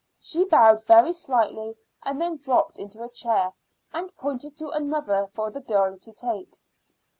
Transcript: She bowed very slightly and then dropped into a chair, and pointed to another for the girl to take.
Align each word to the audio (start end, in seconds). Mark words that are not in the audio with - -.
She 0.19 0.45
bowed 0.45 0.83
very 0.85 1.13
slightly 1.13 1.77
and 2.01 2.19
then 2.19 2.37
dropped 2.37 2.79
into 2.79 3.03
a 3.03 3.07
chair, 3.09 3.53
and 3.93 4.11
pointed 4.17 4.57
to 4.57 4.69
another 4.71 5.27
for 5.35 5.51
the 5.51 5.61
girl 5.61 5.95
to 5.99 6.11
take. 6.11 6.57